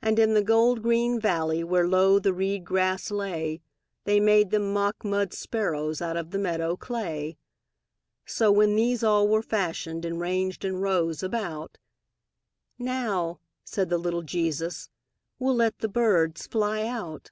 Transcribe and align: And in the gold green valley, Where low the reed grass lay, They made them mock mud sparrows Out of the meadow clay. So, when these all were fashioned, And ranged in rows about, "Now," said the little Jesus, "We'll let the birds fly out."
And 0.00 0.18
in 0.18 0.32
the 0.32 0.42
gold 0.42 0.82
green 0.82 1.20
valley, 1.20 1.62
Where 1.62 1.86
low 1.86 2.18
the 2.18 2.32
reed 2.32 2.64
grass 2.64 3.10
lay, 3.10 3.60
They 4.04 4.18
made 4.18 4.48
them 4.52 4.72
mock 4.72 5.04
mud 5.04 5.34
sparrows 5.34 6.00
Out 6.00 6.16
of 6.16 6.30
the 6.30 6.38
meadow 6.38 6.76
clay. 6.78 7.36
So, 8.24 8.50
when 8.50 8.74
these 8.74 9.02
all 9.04 9.28
were 9.28 9.42
fashioned, 9.42 10.06
And 10.06 10.18
ranged 10.18 10.64
in 10.64 10.76
rows 10.78 11.22
about, 11.22 11.76
"Now," 12.78 13.38
said 13.62 13.90
the 13.90 13.98
little 13.98 14.22
Jesus, 14.22 14.88
"We'll 15.38 15.56
let 15.56 15.80
the 15.80 15.88
birds 15.88 16.46
fly 16.46 16.86
out." 16.86 17.30